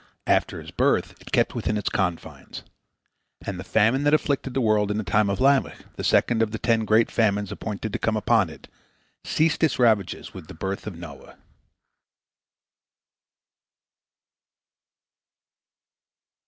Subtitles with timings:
[0.25, 2.63] After his birth it kept within its confines.
[3.45, 6.49] And the famine that afflicted the world in the time of Lamech, the second of
[6.49, 8.67] the ten great famines appointed to come upon it,
[9.23, 11.37] ceased its ravages with the birth of Noah.